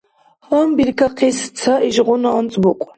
[0.47, 2.85] Гьанбиркахъис ца ишгъуна анцӀбукь.